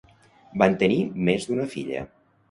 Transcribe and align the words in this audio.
Van 0.61 0.77
tenir 0.83 0.97
més 1.27 1.45
d'una 1.49 1.67
filla. 1.75 2.01